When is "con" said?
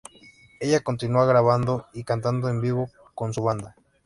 3.13-3.35